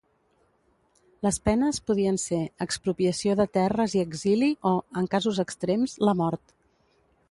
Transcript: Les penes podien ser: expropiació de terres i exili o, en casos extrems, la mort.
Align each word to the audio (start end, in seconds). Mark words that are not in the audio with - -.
Les 1.27 1.37
penes 1.49 1.79
podien 1.91 2.17
ser: 2.25 2.41
expropiació 2.67 3.37
de 3.43 3.49
terres 3.61 3.97
i 4.01 4.05
exili 4.09 4.53
o, 4.75 4.77
en 5.03 5.15
casos 5.17 5.43
extrems, 5.49 5.99
la 6.09 6.23
mort. 6.25 6.61